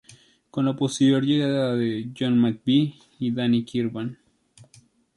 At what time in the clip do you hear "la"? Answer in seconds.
0.65-0.75